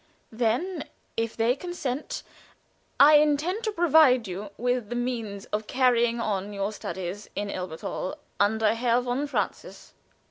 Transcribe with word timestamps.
Then, 0.31 0.85
if 1.15 1.37
they 1.37 1.55
consent, 1.55 2.23
I 2.99 3.17
intend 3.17 3.63
to 3.65 3.71
provide 3.71 4.27
you 4.27 4.49
with 4.57 4.89
the 4.89 4.95
means 4.95 5.45
of 5.53 5.67
carrying 5.67 6.19
on 6.19 6.53
your 6.53 6.73
studies 6.73 7.29
in 7.35 7.51
Elberthal 7.51 8.17
under 8.39 8.73
Herr 8.73 9.01
von 9.01 9.27
Francius." 9.27 9.93